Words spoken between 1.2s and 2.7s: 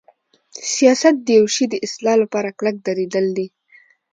د یوشی د اصلاح لپاره